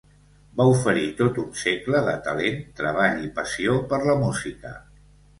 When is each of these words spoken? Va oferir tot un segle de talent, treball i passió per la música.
Va 0.59 0.65
oferir 0.75 1.09
tot 1.17 1.35
un 1.41 1.51
segle 1.63 1.99
de 2.07 2.15
talent, 2.27 2.57
treball 2.79 3.19
i 3.27 3.29
passió 3.35 3.75
per 3.93 4.01
la 4.07 4.17
música. 4.23 4.73